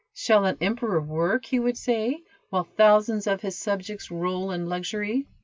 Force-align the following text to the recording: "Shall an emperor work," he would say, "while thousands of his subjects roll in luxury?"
"Shall 0.15 0.45
an 0.45 0.57
emperor 0.61 0.99
work," 0.99 1.45
he 1.45 1.59
would 1.59 1.77
say, 1.77 2.23
"while 2.49 2.63
thousands 2.63 3.27
of 3.27 3.41
his 3.43 3.55
subjects 3.55 4.09
roll 4.09 4.49
in 4.49 4.67
luxury?" 4.67 5.27